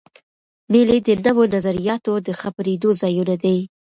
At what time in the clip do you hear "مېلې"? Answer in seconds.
0.71-0.97